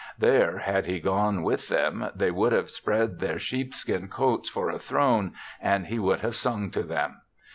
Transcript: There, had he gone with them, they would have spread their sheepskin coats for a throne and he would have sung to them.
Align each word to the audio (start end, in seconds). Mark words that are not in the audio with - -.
There, 0.17 0.57
had 0.57 0.87
he 0.87 0.99
gone 0.99 1.43
with 1.43 1.67
them, 1.67 2.09
they 2.15 2.31
would 2.31 2.53
have 2.53 2.71
spread 2.71 3.19
their 3.19 3.37
sheepskin 3.37 4.07
coats 4.07 4.49
for 4.49 4.71
a 4.71 4.79
throne 4.79 5.33
and 5.61 5.85
he 5.85 5.99
would 5.99 6.21
have 6.21 6.35
sung 6.35 6.71
to 6.71 6.81
them. 6.81 7.21